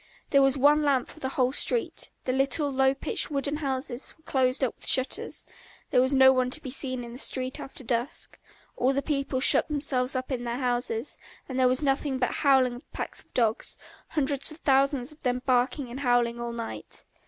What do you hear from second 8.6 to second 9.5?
all the people